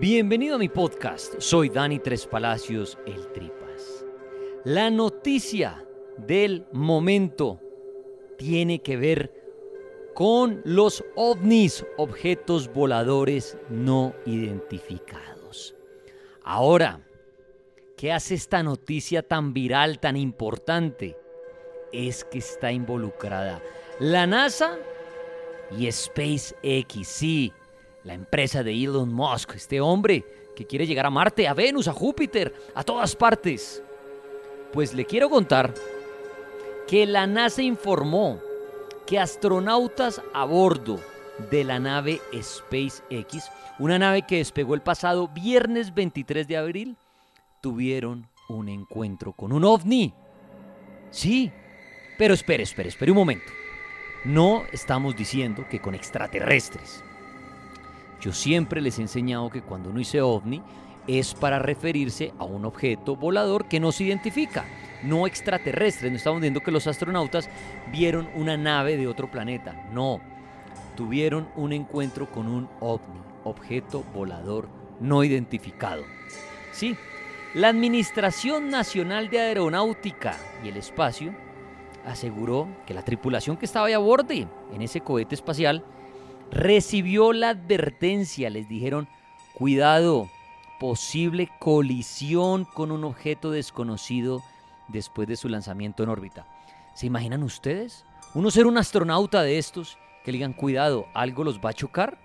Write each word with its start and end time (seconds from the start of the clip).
Bienvenido 0.00 0.54
a 0.54 0.58
mi 0.58 0.70
podcast. 0.70 1.34
Soy 1.40 1.68
Dani 1.68 1.98
Tres 1.98 2.26
Palacios, 2.26 2.96
el 3.04 3.30
Tripas. 3.32 4.06
La 4.64 4.88
noticia 4.88 5.84
del 6.16 6.64
momento 6.72 7.60
tiene 8.38 8.78
que 8.78 8.96
ver 8.96 9.30
con 10.14 10.62
los 10.64 11.04
ovnis, 11.16 11.84
objetos 11.98 12.72
voladores 12.72 13.58
no 13.68 14.14
identificados. 14.24 15.74
Ahora, 16.44 17.06
¿qué 17.98 18.10
hace 18.10 18.36
esta 18.36 18.62
noticia 18.62 19.22
tan 19.22 19.52
viral, 19.52 20.00
tan 20.00 20.16
importante? 20.16 21.14
Es 21.92 22.24
que 22.24 22.38
está 22.38 22.72
involucrada 22.72 23.62
la 23.98 24.26
NASA 24.26 24.78
y 25.78 25.92
SpaceX. 25.92 27.06
Sí, 27.06 27.52
la 28.04 28.14
empresa 28.14 28.62
de 28.62 28.72
Elon 28.72 29.12
Musk, 29.12 29.54
este 29.54 29.80
hombre 29.80 30.24
que 30.56 30.66
quiere 30.66 30.86
llegar 30.86 31.06
a 31.06 31.10
Marte, 31.10 31.48
a 31.48 31.54
Venus, 31.54 31.88
a 31.88 31.92
Júpiter, 31.92 32.54
a 32.74 32.82
todas 32.82 33.14
partes. 33.16 33.82
Pues 34.72 34.94
le 34.94 35.04
quiero 35.04 35.28
contar 35.28 35.74
que 36.86 37.06
la 37.06 37.26
NASA 37.26 37.62
informó 37.62 38.40
que 39.06 39.18
astronautas 39.18 40.22
a 40.34 40.44
bordo 40.44 41.00
de 41.50 41.64
la 41.64 41.78
nave 41.78 42.20
SpaceX, 42.34 43.50
una 43.78 43.98
nave 43.98 44.22
que 44.26 44.36
despegó 44.36 44.74
el 44.74 44.82
pasado 44.82 45.28
viernes 45.28 45.94
23 45.94 46.46
de 46.46 46.56
abril, 46.56 46.96
tuvieron 47.60 48.28
un 48.48 48.68
encuentro 48.68 49.32
con 49.32 49.52
un 49.52 49.64
ovni. 49.64 50.12
Sí, 51.10 51.50
pero 52.18 52.34
espere, 52.34 52.62
espere, 52.62 52.88
espere 52.88 53.10
un 53.10 53.18
momento. 53.18 53.50
No 54.24 54.64
estamos 54.72 55.16
diciendo 55.16 55.66
que 55.68 55.80
con 55.80 55.94
extraterrestres. 55.94 57.02
Yo 58.20 58.32
siempre 58.32 58.80
les 58.80 58.98
he 58.98 59.02
enseñado 59.02 59.48
que 59.50 59.62
cuando 59.62 59.88
uno 59.88 59.98
dice 59.98 60.20
ovni 60.20 60.62
es 61.06 61.34
para 61.34 61.58
referirse 61.58 62.32
a 62.38 62.44
un 62.44 62.64
objeto 62.66 63.16
volador 63.16 63.66
que 63.66 63.80
no 63.80 63.92
se 63.92 64.04
identifica, 64.04 64.64
no 65.02 65.26
extraterrestre. 65.26 66.10
No 66.10 66.16
estamos 66.16 66.40
viendo 66.40 66.60
que 66.60 66.70
los 66.70 66.86
astronautas 66.86 67.48
vieron 67.90 68.28
una 68.34 68.56
nave 68.56 68.96
de 68.96 69.06
otro 69.06 69.30
planeta, 69.30 69.88
no. 69.92 70.20
Tuvieron 70.96 71.48
un 71.56 71.72
encuentro 71.72 72.30
con 72.30 72.46
un 72.46 72.68
ovni, 72.80 73.20
objeto 73.44 74.04
volador 74.14 74.68
no 75.00 75.24
identificado. 75.24 76.04
Sí, 76.72 76.96
la 77.54 77.68
Administración 77.68 78.68
Nacional 78.68 79.30
de 79.30 79.40
Aeronáutica 79.40 80.36
y 80.62 80.68
el 80.68 80.76
Espacio 80.76 81.34
aseguró 82.06 82.68
que 82.86 82.94
la 82.94 83.02
tripulación 83.02 83.56
que 83.56 83.64
estaba 83.64 83.86
ahí 83.86 83.92
a 83.92 83.98
bordo 83.98 84.32
en 84.32 84.82
ese 84.82 85.00
cohete 85.00 85.34
espacial 85.34 85.84
recibió 86.50 87.32
la 87.32 87.50
advertencia, 87.50 88.50
les 88.50 88.68
dijeron, 88.68 89.08
cuidado, 89.54 90.28
posible 90.78 91.50
colisión 91.58 92.64
con 92.64 92.90
un 92.90 93.04
objeto 93.04 93.50
desconocido 93.50 94.42
después 94.88 95.28
de 95.28 95.36
su 95.36 95.48
lanzamiento 95.48 96.02
en 96.02 96.08
órbita. 96.08 96.46
¿Se 96.94 97.06
imaginan 97.06 97.42
ustedes? 97.42 98.04
Uno 98.34 98.50
ser 98.50 98.66
un 98.66 98.78
astronauta 98.78 99.42
de 99.42 99.58
estos 99.58 99.98
que 100.24 100.32
le 100.32 100.38
digan, 100.38 100.52
cuidado, 100.52 101.06
algo 101.14 101.44
los 101.44 101.60
va 101.60 101.70
a 101.70 101.74
chocar. 101.74 102.18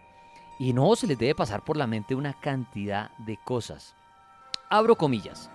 Y 0.57 0.73
no, 0.73 0.95
se 0.95 1.07
les 1.07 1.17
debe 1.17 1.35
pasar 1.35 1.63
por 1.63 1.77
la 1.77 1.87
mente 1.87 2.15
una 2.15 2.33
cantidad 2.33 3.11
de 3.17 3.37
cosas. 3.37 3.93
Abro 4.69 4.95
comillas. 4.95 5.49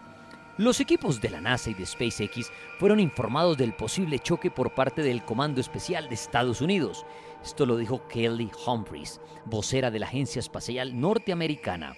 Los 0.60 0.78
equipos 0.78 1.22
de 1.22 1.30
la 1.30 1.40
NASA 1.40 1.70
y 1.70 1.74
de 1.74 1.86
SpaceX 1.86 2.52
fueron 2.78 3.00
informados 3.00 3.56
del 3.56 3.72
posible 3.72 4.18
choque 4.18 4.50
por 4.50 4.74
parte 4.74 5.02
del 5.02 5.24
Comando 5.24 5.58
Especial 5.58 6.06
de 6.10 6.14
Estados 6.14 6.60
Unidos. 6.60 7.06
Esto 7.42 7.64
lo 7.64 7.78
dijo 7.78 8.06
Kelly 8.08 8.50
Humphries, 8.66 9.22
vocera 9.46 9.90
de 9.90 9.98
la 9.98 10.04
Agencia 10.04 10.38
Espacial 10.38 11.00
Norteamericana. 11.00 11.96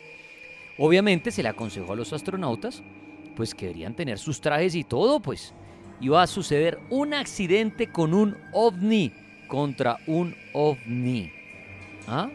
Obviamente 0.79 1.33
se 1.33 1.43
le 1.43 1.49
aconsejó 1.49 1.95
a 1.95 1.97
los 1.97 2.13
astronautas 2.13 2.85
pues 3.35 3.53
que 3.53 3.67
deberían 3.67 3.97
tener 3.97 4.21
sus 4.21 4.41
trajes 4.41 4.77
y 4.77 4.85
todo, 4.85 5.19
pues 5.19 5.53
iba 6.01 6.23
a 6.23 6.29
suceder 6.29 6.79
un 6.89 7.15
accidente 7.15 7.91
con 7.91 8.15
un 8.15 8.37
ovni 8.53 9.13
contra 9.49 9.99
un 10.07 10.37
ovni. 10.53 11.33
¿Ah? 12.07 12.31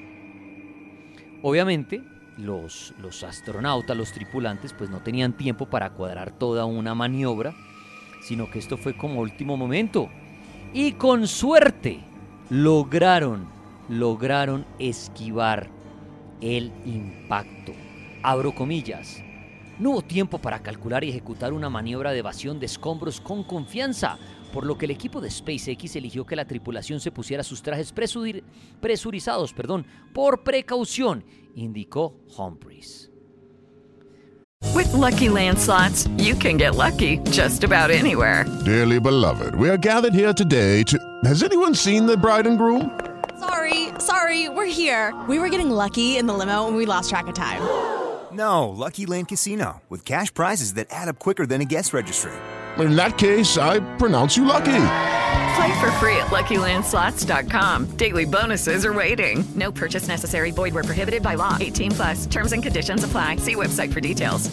Obviamente 1.41 2.01
los, 2.37 2.93
los 2.99 3.23
astronautas, 3.23 3.97
los 3.97 4.11
tripulantes, 4.11 4.73
pues 4.73 4.89
no 4.89 4.99
tenían 4.99 5.33
tiempo 5.33 5.65
para 5.65 5.91
cuadrar 5.91 6.31
toda 6.31 6.65
una 6.65 6.95
maniobra, 6.95 7.53
sino 8.21 8.49
que 8.49 8.59
esto 8.59 8.77
fue 8.77 8.95
como 8.95 9.21
último 9.21 9.57
momento. 9.57 10.09
Y 10.73 10.93
con 10.93 11.27
suerte 11.27 11.99
lograron, 12.49 13.47
lograron 13.89 14.65
esquivar 14.79 15.69
el 16.41 16.71
impacto. 16.85 17.73
Abro 18.23 18.53
comillas. 18.53 19.21
No 19.79 19.91
hubo 19.91 20.01
tiempo 20.01 20.39
para 20.39 20.63
calcular 20.63 21.03
y 21.03 21.09
ejecutar 21.09 21.53
una 21.53 21.69
maniobra 21.69 22.11
de 22.11 22.19
evasión 22.19 22.59
de 22.59 22.65
escombros 22.65 23.21
con 23.21 23.43
confianza, 23.43 24.17
por 24.51 24.65
lo 24.65 24.77
que 24.77 24.85
el 24.85 24.91
equipo 24.91 25.21
de 25.21 25.29
SpaceX 25.29 25.95
eligió 25.95 26.25
que 26.25 26.35
la 26.35 26.45
tripulación 26.45 27.00
se 27.00 27.12
pusiera 27.12 27.44
sus 27.44 27.62
trajes 27.62 27.94
presurizados 28.81 29.53
perdón, 29.53 29.85
por 30.13 30.44
precaución, 30.44 31.24
indicó 31.53 32.15
Humphries. 32.38 33.12
With 34.74 34.91
lucky 34.94 35.29
landslots, 35.29 36.09
you 36.18 36.35
can 36.35 36.57
get 36.57 36.75
lucky 36.75 37.19
just 37.31 37.63
about 37.63 37.91
anywhere. 37.91 38.45
Dearly 38.65 39.00
beloved, 39.00 39.53
we 39.56 39.69
are 39.69 39.77
gathered 39.77 40.13
here 40.13 40.33
today 40.33 40.83
to. 40.85 40.97
Has 41.24 41.44
anyone 41.44 41.75
seen 41.75 42.07
the 42.07 42.18
bride 42.18 42.47
and 42.47 42.57
groom? 42.57 43.00
Sorry, 43.39 43.89
sorry, 44.00 44.50
we're 44.50 44.65
here. 44.65 45.13
We 45.29 45.38
were 45.38 45.50
getting 45.50 45.69
lucky 45.69 46.18
in 46.18 46.25
the 46.25 46.33
limo 46.33 46.68
and 46.68 46.75
we 46.75 46.88
lost 46.88 47.12
track 47.12 47.27
of 47.27 47.35
time. 47.35 47.62
No, 48.38 48.69
Lucky 48.69 49.07
Land 49.07 49.30
Casino, 49.30 49.81
with 49.89 50.06
cash 50.06 50.31
prizes 50.31 50.75
that 50.75 50.88
add 50.92 51.07
up 51.07 51.18
quicker 51.18 51.48
than 51.48 51.60
a 51.62 51.66
guest 51.66 51.92
registry. 51.92 52.31
In 52.78 52.95
that 52.95 53.18
case, 53.18 53.57
I 53.57 53.80
pronounce 53.98 54.38
you 54.38 54.45
lucky. 54.45 54.66
Play 55.56 55.80
for 55.80 55.92
free 55.98 56.16
at 56.18 56.28
LuckyLandSlots.com. 56.28 57.98
Daily 57.98 58.25
bonuses 58.25 58.86
are 58.86 58.94
waiting. 58.94 59.44
No 59.56 59.72
purchase 59.72 60.07
necessary. 60.07 60.51
Void 60.51 60.75
were 60.75 60.84
prohibited 60.84 61.24
by 61.24 61.36
law. 61.36 61.57
18 61.60 61.92
plus. 61.92 62.28
Terms 62.28 62.54
and 62.54 62.62
conditions 62.62 63.04
apply. 63.04 63.38
See 63.38 63.56
website 63.56 63.92
for 63.92 64.01
details. 64.01 64.51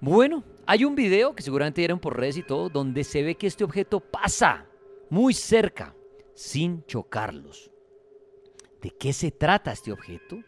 Bueno, 0.00 0.42
hay 0.66 0.84
un 0.84 0.94
video 0.94 1.34
que 1.34 1.42
seguramente 1.42 1.80
vieron 1.82 1.98
por 1.98 2.16
redes 2.16 2.38
y 2.38 2.42
todo, 2.42 2.70
donde 2.70 3.04
se 3.04 3.22
ve 3.22 3.34
que 3.34 3.48
este 3.48 3.64
objeto 3.64 4.00
pasa 4.00 4.64
muy 5.10 5.34
cerca, 5.34 5.94
sin 6.34 6.84
chocarlos. 6.86 7.70
¿De 8.80 8.90
qué 8.98 9.12
se 9.12 9.30
trata 9.30 9.72
este 9.72 9.92
objeto? 9.92 10.38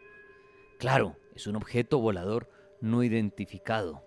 Claro, 0.78 1.16
es 1.34 1.46
un 1.46 1.56
objeto 1.56 1.98
volador 1.98 2.48
no 2.80 3.02
identificado. 3.02 4.02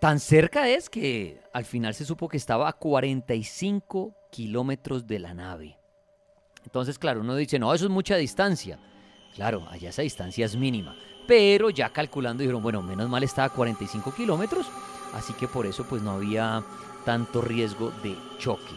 Tan 0.00 0.20
cerca 0.20 0.68
es 0.68 0.90
que 0.90 1.40
al 1.52 1.64
final 1.64 1.94
se 1.94 2.04
supo 2.04 2.28
que 2.28 2.36
estaba 2.36 2.68
a 2.68 2.74
45 2.74 4.14
kilómetros 4.30 5.06
de 5.06 5.18
la 5.18 5.34
nave. 5.34 5.78
Entonces, 6.64 6.98
claro, 6.98 7.20
uno 7.20 7.34
dice, 7.34 7.58
no, 7.58 7.72
eso 7.72 7.86
es 7.86 7.90
mucha 7.90 8.16
distancia. 8.16 8.78
Claro, 9.34 9.66
allá 9.70 9.88
esa 9.88 10.02
distancia 10.02 10.44
es 10.44 10.56
mínima. 10.56 10.96
Pero 11.26 11.70
ya 11.70 11.90
calculando 11.90 12.42
dijeron, 12.42 12.62
bueno, 12.62 12.82
menos 12.82 13.08
mal 13.08 13.22
estaba 13.22 13.46
a 13.46 13.52
45 13.52 14.14
kilómetros, 14.14 14.66
así 15.14 15.32
que 15.32 15.48
por 15.48 15.66
eso 15.66 15.84
pues 15.88 16.02
no 16.02 16.12
había 16.12 16.62
tanto 17.04 17.40
riesgo 17.40 17.90
de 18.02 18.16
choque. 18.38 18.74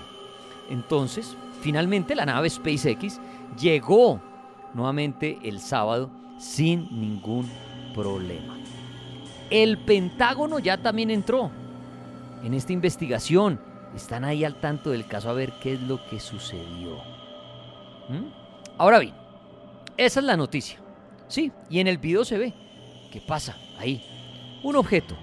Entonces, 0.69 1.35
finalmente 1.61 2.15
la 2.15 2.25
nave 2.25 2.49
SpaceX 2.49 3.19
llegó 3.59 4.21
nuevamente 4.73 5.39
el 5.43 5.59
sábado 5.59 6.09
sin 6.39 6.87
ningún 6.99 7.47
problema. 7.93 8.57
El 9.49 9.77
Pentágono 9.77 10.59
ya 10.59 10.77
también 10.77 11.11
entró 11.11 11.51
en 12.43 12.53
esta 12.53 12.73
investigación. 12.73 13.59
Están 13.95 14.23
ahí 14.23 14.43
al 14.43 14.59
tanto 14.59 14.91
del 14.91 15.05
caso 15.05 15.29
a 15.29 15.33
ver 15.33 15.51
qué 15.61 15.73
es 15.73 15.81
lo 15.81 16.05
que 16.07 16.19
sucedió. 16.19 16.97
¿Mm? 18.07 18.31
Ahora 18.77 18.99
bien, 18.99 19.13
esa 19.97 20.19
es 20.19 20.25
la 20.25 20.37
noticia. 20.37 20.79
Sí, 21.27 21.51
y 21.69 21.79
en 21.79 21.87
el 21.87 21.97
video 21.97 22.23
se 22.23 22.37
ve. 22.37 22.53
¿Qué 23.11 23.19
pasa? 23.19 23.57
Ahí. 23.77 24.03
Un 24.63 24.75
objeto. 24.75 25.17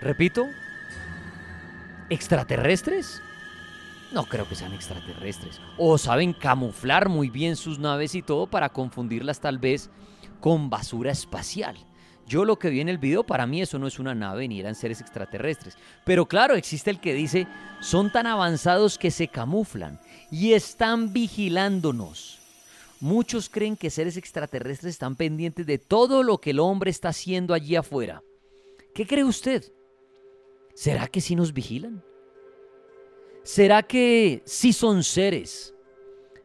Repito. 0.00 0.44
¿Extraterrestres? 2.10 3.22
No 4.14 4.24
creo 4.26 4.48
que 4.48 4.54
sean 4.54 4.72
extraterrestres. 4.72 5.60
O 5.76 5.98
saben 5.98 6.32
camuflar 6.32 7.08
muy 7.08 7.30
bien 7.30 7.56
sus 7.56 7.80
naves 7.80 8.14
y 8.14 8.22
todo 8.22 8.46
para 8.46 8.68
confundirlas 8.68 9.40
tal 9.40 9.58
vez 9.58 9.90
con 10.38 10.70
basura 10.70 11.10
espacial. 11.10 11.76
Yo 12.24 12.44
lo 12.44 12.56
que 12.56 12.70
vi 12.70 12.80
en 12.80 12.88
el 12.88 12.98
video, 12.98 13.24
para 13.24 13.44
mí 13.44 13.60
eso 13.60 13.76
no 13.76 13.88
es 13.88 13.98
una 13.98 14.14
nave 14.14 14.46
ni 14.46 14.60
eran 14.60 14.76
seres 14.76 15.00
extraterrestres. 15.00 15.76
Pero 16.04 16.26
claro, 16.26 16.54
existe 16.54 16.90
el 16.90 17.00
que 17.00 17.12
dice, 17.12 17.48
son 17.80 18.12
tan 18.12 18.28
avanzados 18.28 18.98
que 18.98 19.10
se 19.10 19.26
camuflan 19.26 20.00
y 20.30 20.52
están 20.52 21.12
vigilándonos. 21.12 22.38
Muchos 23.00 23.48
creen 23.48 23.76
que 23.76 23.90
seres 23.90 24.16
extraterrestres 24.16 24.94
están 24.94 25.16
pendientes 25.16 25.66
de 25.66 25.78
todo 25.78 26.22
lo 26.22 26.38
que 26.38 26.50
el 26.50 26.60
hombre 26.60 26.92
está 26.92 27.08
haciendo 27.08 27.52
allí 27.52 27.74
afuera. 27.74 28.22
¿Qué 28.94 29.08
cree 29.08 29.24
usted? 29.24 29.64
¿Será 30.76 31.08
que 31.08 31.20
sí 31.20 31.34
nos 31.34 31.52
vigilan? 31.52 32.02
¿Será 33.44 33.82
que 33.82 34.42
sí 34.46 34.72
son 34.72 35.04
seres 35.04 35.74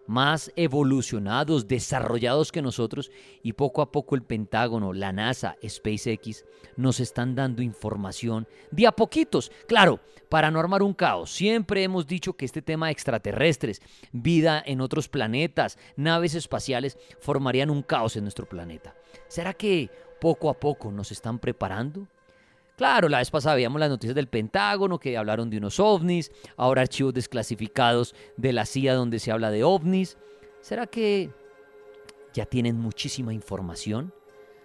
más 0.05 0.51
evolucionados, 0.57 1.65
desarrollados 1.65 2.51
que 2.51 2.61
nosotros 2.61 3.09
y 3.41 3.53
poco 3.53 3.81
a 3.81 3.89
poco 3.89 4.15
el 4.15 4.23
Pentágono, 4.23 4.91
la 4.91 5.13
NASA, 5.13 5.55
SpaceX 5.65 6.43
nos 6.75 6.99
están 6.99 7.35
dando 7.35 7.61
información 7.61 8.47
de 8.71 8.85
a 8.85 8.91
poquitos. 8.91 9.49
Claro, 9.65 10.01
para 10.27 10.51
no 10.51 10.59
armar 10.59 10.83
un 10.83 10.93
caos, 10.93 11.31
siempre 11.31 11.83
hemos 11.83 12.05
dicho 12.05 12.33
que 12.33 12.43
este 12.43 12.61
tema 12.61 12.87
de 12.87 12.93
extraterrestres, 12.93 13.81
vida 14.11 14.61
en 14.65 14.81
otros 14.81 15.07
planetas, 15.07 15.77
naves 15.95 16.35
espaciales, 16.35 16.97
formarían 17.21 17.69
un 17.69 17.81
caos 17.81 18.17
en 18.17 18.23
nuestro 18.23 18.45
planeta. 18.45 18.93
¿Será 19.29 19.53
que 19.53 19.89
poco 20.19 20.49
a 20.49 20.59
poco 20.59 20.91
nos 20.91 21.13
están 21.13 21.39
preparando? 21.39 22.09
Claro, 22.79 23.09
la 23.09 23.17
vez 23.17 23.29
pasada 23.29 23.55
veíamos 23.55 23.77
las 23.77 23.89
noticias 23.89 24.15
del 24.15 24.29
Pentágono 24.29 24.99
que 24.99 25.17
hablaron 25.17 25.49
de 25.49 25.57
unos 25.57 25.81
ovnis, 25.81 26.31
ahora 26.55 26.83
archivos 26.83 27.13
desclasificados 27.13 28.15
de 28.37 28.53
la 28.53 28.65
CIA 28.65 28.93
donde 28.93 29.19
se 29.19 29.33
habla 29.33 29.51
de 29.51 29.65
ovnis. 29.65 30.17
¿Será 30.61 30.87
que 30.87 31.29
ya 32.33 32.45
tienen 32.45 32.79
muchísima 32.79 33.33
información? 33.33 34.13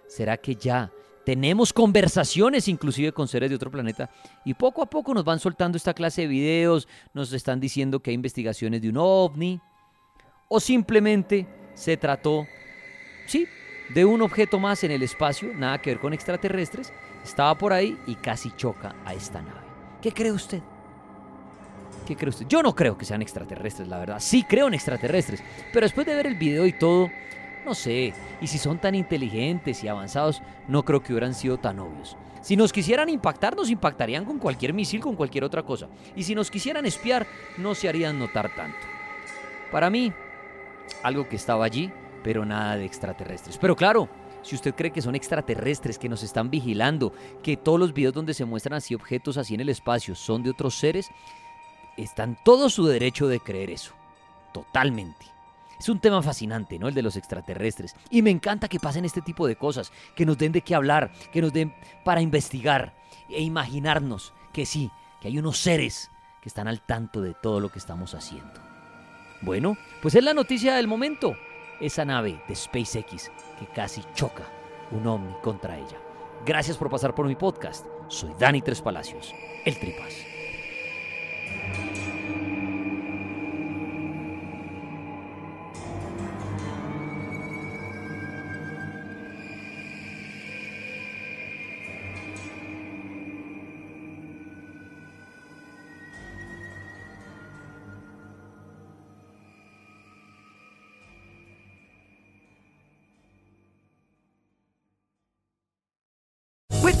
¿Será 0.07 0.37
que 0.37 0.55
ya 0.55 0.93
tenemos 1.25 1.73
conversaciones 1.73 2.69
inclusive 2.69 3.11
con 3.11 3.27
seres 3.27 3.49
de 3.49 3.57
otro 3.57 3.69
planeta 3.69 4.09
y 4.45 4.53
poco 4.53 4.81
a 4.81 4.89
poco 4.89 5.13
nos 5.13 5.25
van 5.25 5.41
soltando 5.41 5.75
esta 5.75 5.93
clase 5.93 6.21
de 6.21 6.27
videos, 6.27 6.87
nos 7.13 7.33
están 7.33 7.59
diciendo 7.59 7.99
que 7.99 8.11
hay 8.11 8.15
investigaciones 8.15 8.81
de 8.81 8.91
un 8.91 8.95
ovni? 8.97 9.59
¿O 10.47 10.61
simplemente 10.61 11.45
se 11.73 11.97
trató, 11.97 12.47
sí, 13.25 13.45
de 13.89 14.05
un 14.05 14.21
objeto 14.21 14.59
más 14.59 14.83
en 14.83 14.91
el 14.91 15.03
espacio, 15.03 15.53
nada 15.53 15.81
que 15.81 15.91
ver 15.91 15.99
con 15.99 16.13
extraterrestres, 16.13 16.91
estaba 17.23 17.57
por 17.57 17.73
ahí 17.73 17.97
y 18.07 18.15
casi 18.15 18.51
choca 18.51 18.95
a 19.05 19.13
esta 19.13 19.41
nave. 19.41 19.61
¿Qué 20.01 20.11
cree 20.11 20.31
usted? 20.31 20.61
¿Qué 22.05 22.15
cree 22.15 22.29
usted? 22.29 22.45
Yo 22.47 22.61
no 22.61 22.75
creo 22.75 22.97
que 22.97 23.05
sean 23.05 23.21
extraterrestres, 23.21 23.87
la 23.87 23.97
verdad. 23.97 24.19
Sí 24.19 24.43
creo 24.43 24.67
en 24.67 24.73
extraterrestres, 24.73 25.43
pero 25.73 25.85
después 25.85 26.05
de 26.05 26.15
ver 26.15 26.27
el 26.27 26.35
video 26.35 26.65
y 26.65 26.73
todo, 26.73 27.09
no 27.65 27.73
sé. 27.73 28.13
Y 28.41 28.47
si 28.47 28.57
son 28.57 28.77
tan 28.77 28.95
inteligentes 28.95 29.83
y 29.83 29.87
avanzados, 29.87 30.41
no 30.67 30.83
creo 30.83 31.01
que 31.01 31.13
hubieran 31.13 31.33
sido 31.33 31.57
tan 31.57 31.79
obvios. 31.79 32.15
Si 32.41 32.55
nos 32.55 32.71
quisieran 32.71 33.09
impactar, 33.09 33.55
nos 33.55 33.71
impactarían 33.71 34.23
con 34.23 34.37
cualquier 34.37 34.71
misil, 34.71 35.01
con 35.01 35.15
cualquier 35.15 35.43
otra 35.43 35.63
cosa. 35.63 35.87
Y 36.15 36.21
si 36.21 36.35
nos 36.35 36.51
quisieran 36.51 36.85
espiar, 36.85 37.25
no 37.57 37.73
se 37.73 37.89
harían 37.89 38.19
notar 38.19 38.53
tanto. 38.55 38.77
Para 39.71 39.89
mí, 39.89 40.13
algo 41.01 41.27
que 41.27 41.35
estaba 41.35 41.65
allí, 41.65 41.91
pero 42.25 42.43
nada 42.43 42.75
de 42.75 42.85
extraterrestres. 42.85 43.59
Pero 43.59 43.75
claro, 43.75 44.09
si 44.41 44.55
usted 44.55 44.73
cree 44.73 44.89
que 44.89 45.03
son 45.03 45.13
extraterrestres, 45.13 45.99
que 45.99 46.09
nos 46.09 46.23
están 46.23 46.49
vigilando, 46.49 47.13
que 47.43 47.55
todos 47.55 47.79
los 47.79 47.93
videos 47.93 48.15
donde 48.15 48.33
se 48.33 48.45
muestran 48.45 48.77
así 48.77 48.95
objetos 48.95 49.37
así 49.37 49.53
en 49.53 49.61
el 49.61 49.69
espacio 49.69 50.15
son 50.15 50.41
de 50.41 50.49
otros 50.49 50.73
seres, 50.73 51.11
está 51.97 52.23
en 52.23 52.35
todo 52.43 52.71
su 52.71 52.87
derecho 52.87 53.27
de 53.27 53.39
creer 53.39 53.69
eso. 53.69 53.93
Totalmente. 54.55 55.27
Es 55.79 55.87
un 55.87 55.99
tema 55.99 56.23
fascinante, 56.23 56.79
¿no? 56.79 56.87
El 56.87 56.95
de 56.95 57.03
los 57.03 57.15
extraterrestres. 57.15 57.95
Y 58.09 58.23
me 58.23 58.31
encanta 58.31 58.67
que 58.69 58.79
pasen 58.79 59.05
este 59.05 59.21
tipo 59.21 59.45
de 59.45 59.55
cosas, 59.55 59.91
que 60.15 60.25
nos 60.25 60.39
den 60.39 60.51
de 60.51 60.61
qué 60.61 60.73
hablar, 60.73 61.11
que 61.31 61.43
nos 61.43 61.53
den 61.53 61.75
para 62.03 62.21
investigar 62.21 62.95
e 63.29 63.43
imaginarnos 63.43 64.33
que 64.51 64.65
sí, 64.65 64.89
que 65.21 65.27
hay 65.27 65.37
unos 65.37 65.59
seres 65.59 66.09
que 66.41 66.49
están 66.49 66.67
al 66.67 66.81
tanto 66.81 67.21
de 67.21 67.35
todo 67.35 67.59
lo 67.59 67.69
que 67.69 67.77
estamos 67.77 68.15
haciendo. 68.15 68.59
Bueno, 69.43 69.77
pues 70.01 70.15
es 70.15 70.23
la 70.23 70.33
noticia 70.33 70.73
del 70.73 70.87
momento 70.87 71.35
esa 71.79 72.05
nave 72.05 72.41
de 72.47 72.55
SpaceX 72.55 73.31
que 73.59 73.67
casi 73.67 74.03
choca 74.13 74.43
un 74.91 75.07
ovni 75.07 75.33
contra 75.41 75.77
ella. 75.77 75.97
Gracias 76.45 76.77
por 76.77 76.89
pasar 76.89 77.15
por 77.15 77.27
mi 77.27 77.35
podcast. 77.35 77.85
Soy 78.07 78.33
Dani 78.37 78.61
Tres 78.61 78.81
Palacios, 78.81 79.33
el 79.65 79.79
Tripas. 79.79 80.34